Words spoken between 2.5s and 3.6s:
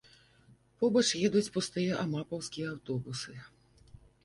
аўтобусы.